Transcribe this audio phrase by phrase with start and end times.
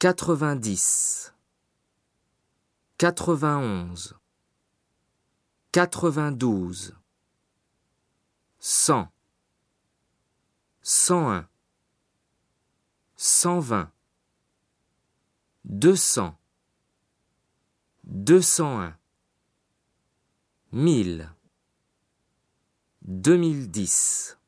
[0.00, 1.34] Quatre-vingt-dix.
[2.96, 4.16] Quatre-vingt-onze.
[5.72, 6.96] Quatre-vingt-douze.
[8.58, 9.12] Cent.
[10.80, 11.48] Cent un.
[13.16, 13.92] Cent vingt.
[15.66, 16.40] Deux cents.
[18.04, 18.98] Deux cent un.
[20.72, 21.30] Mille.
[23.02, 24.38] Deux mille dix.